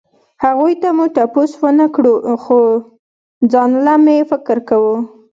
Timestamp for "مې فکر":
4.05-4.57